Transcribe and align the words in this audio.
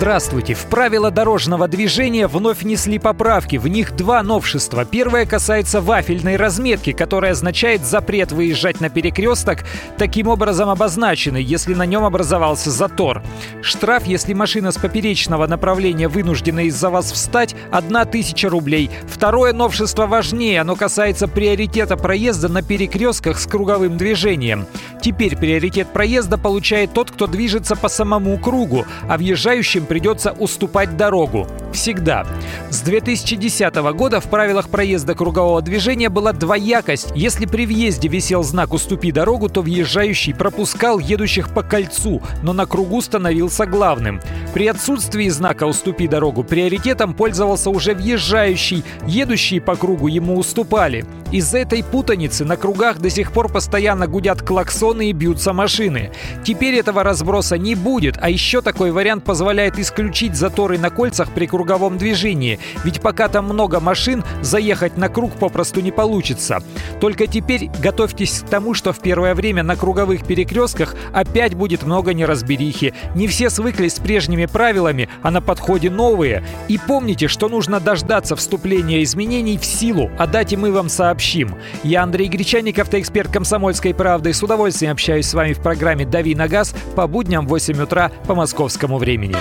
Здравствуйте! 0.00 0.54
В 0.54 0.64
правила 0.64 1.10
дорожного 1.10 1.68
движения 1.68 2.26
вновь 2.26 2.62
внесли 2.62 2.98
поправки. 2.98 3.56
В 3.56 3.68
них 3.68 3.94
два 3.94 4.22
новшества. 4.22 4.86
Первое 4.86 5.26
касается 5.26 5.82
вафельной 5.82 6.36
разметки, 6.36 6.92
которая 6.92 7.32
означает 7.32 7.84
запрет 7.84 8.32
выезжать 8.32 8.80
на 8.80 8.88
перекресток, 8.88 9.58
таким 9.98 10.28
образом 10.28 10.70
обозначенный, 10.70 11.42
если 11.42 11.74
на 11.74 11.84
нем 11.84 12.04
образовался 12.04 12.70
затор. 12.70 13.22
Штраф, 13.60 14.06
если 14.06 14.32
машина 14.32 14.72
с 14.72 14.78
поперечного 14.78 15.46
направления 15.46 16.08
вынуждена 16.08 16.60
из-за 16.60 16.88
вас 16.88 17.12
встать, 17.12 17.54
1000 17.70 18.48
рублей. 18.48 18.90
Второе 19.06 19.52
новшество 19.52 20.06
важнее. 20.06 20.62
Оно 20.62 20.76
касается 20.76 21.28
приоритета 21.28 21.98
проезда 21.98 22.48
на 22.48 22.62
перекрестках 22.62 23.38
с 23.38 23.46
круговым 23.46 23.98
движением. 23.98 24.64
Теперь 25.02 25.36
приоритет 25.36 25.88
проезда 25.92 26.38
получает 26.38 26.94
тот, 26.94 27.10
кто 27.10 27.26
движется 27.26 27.76
по 27.76 27.90
самому 27.90 28.38
кругу, 28.38 28.86
а 29.06 29.18
въезжающим 29.18 29.89
придется 29.90 30.30
уступать 30.30 30.96
дорогу. 30.96 31.48
Всегда. 31.72 32.24
С 32.70 32.80
2010 32.82 33.74
года 33.92 34.20
в 34.20 34.30
правилах 34.30 34.68
проезда 34.68 35.16
кругового 35.16 35.62
движения 35.62 36.08
была 36.08 36.32
двоякость. 36.32 37.08
Если 37.16 37.44
при 37.44 37.66
въезде 37.66 38.06
висел 38.08 38.44
знак 38.44 38.72
«Уступи 38.72 39.10
дорогу», 39.10 39.48
то 39.48 39.62
въезжающий 39.62 40.32
пропускал 40.32 41.00
едущих 41.00 41.52
по 41.52 41.64
кольцу, 41.64 42.22
но 42.44 42.52
на 42.52 42.66
кругу 42.66 43.00
становился 43.00 43.66
главным. 43.66 44.20
При 44.52 44.66
отсутствии 44.66 45.28
знака 45.28 45.64
«Уступи 45.64 46.08
дорогу» 46.08 46.42
приоритетом 46.42 47.14
пользовался 47.14 47.70
уже 47.70 47.94
въезжающий, 47.94 48.84
едущие 49.06 49.60
по 49.60 49.76
кругу 49.76 50.08
ему 50.08 50.36
уступали. 50.36 51.04
Из-за 51.30 51.58
этой 51.58 51.84
путаницы 51.84 52.44
на 52.44 52.56
кругах 52.56 52.98
до 52.98 53.08
сих 53.08 53.30
пор 53.30 53.48
постоянно 53.48 54.08
гудят 54.08 54.42
клаксоны 54.42 55.10
и 55.10 55.12
бьются 55.12 55.52
машины. 55.52 56.10
Теперь 56.44 56.74
этого 56.74 57.04
разброса 57.04 57.56
не 57.56 57.76
будет, 57.76 58.18
а 58.20 58.28
еще 58.28 58.60
такой 58.62 58.90
вариант 58.90 59.22
позволяет 59.22 59.78
исключить 59.78 60.34
заторы 60.34 60.76
на 60.76 60.90
кольцах 60.90 61.30
при 61.30 61.46
круговом 61.46 61.98
движении, 61.98 62.58
ведь 62.82 63.00
пока 63.00 63.28
там 63.28 63.44
много 63.44 63.78
машин, 63.78 64.24
заехать 64.42 64.96
на 64.96 65.08
круг 65.08 65.32
попросту 65.34 65.80
не 65.80 65.92
получится. 65.92 66.58
Только 67.00 67.28
теперь 67.28 67.70
готовьтесь 67.80 68.40
к 68.40 68.48
тому, 68.48 68.74
что 68.74 68.92
в 68.92 68.98
первое 68.98 69.36
время 69.36 69.62
на 69.62 69.76
круговых 69.76 70.26
перекрестках 70.26 70.96
опять 71.12 71.54
будет 71.54 71.84
много 71.84 72.12
неразберихи. 72.12 72.92
Не 73.14 73.28
все 73.28 73.50
свыклись 73.50 73.94
с 73.94 74.00
прежними 74.00 74.39
правилами, 74.46 75.08
а 75.22 75.30
на 75.30 75.40
подходе 75.40 75.90
новые. 75.90 76.44
И 76.68 76.78
помните, 76.78 77.28
что 77.28 77.48
нужно 77.48 77.80
дождаться 77.80 78.36
вступления 78.36 79.02
изменений 79.02 79.58
в 79.58 79.64
силу, 79.64 80.10
а 80.18 80.26
дате 80.26 80.56
мы 80.56 80.72
вам 80.72 80.88
сообщим. 80.88 81.56
Я 81.82 82.02
Андрей 82.02 82.28
Гречаник, 82.28 82.78
автоэксперт 82.78 83.30
«Комсомольской 83.30 83.94
правды». 83.94 84.32
С 84.32 84.42
удовольствием 84.42 84.92
общаюсь 84.92 85.26
с 85.26 85.34
вами 85.34 85.52
в 85.52 85.60
программе 85.60 86.04
«Дави 86.04 86.34
на 86.34 86.48
газ» 86.48 86.74
по 86.94 87.06
будням 87.06 87.46
в 87.46 87.50
8 87.50 87.82
утра 87.82 88.10
по 88.26 88.34
московскому 88.34 88.98
времени. 88.98 89.36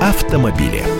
Автомобили. 0.00 0.97